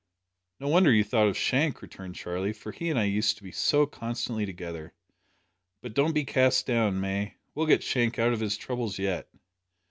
"No 0.59 0.67
wonder 0.67 0.91
you 0.91 1.03
thought 1.03 1.27
of 1.27 1.37
Shank," 1.37 1.83
returned 1.83 2.15
Charlie, 2.15 2.53
"for 2.53 2.71
he 2.71 2.89
and 2.89 2.97
I 2.97 3.03
used 3.03 3.37
to 3.37 3.43
be 3.43 3.51
so 3.51 3.85
constantly 3.85 4.47
together. 4.47 4.93
But 5.83 5.93
don't 5.93 6.13
be 6.15 6.25
cast 6.25 6.65
down, 6.65 6.99
May. 6.99 7.35
We'll 7.53 7.67
get 7.67 7.83
Shank 7.83 8.17
out 8.17 8.33
of 8.33 8.39
his 8.39 8.57
troubles 8.57 8.97
yet." 8.97 9.29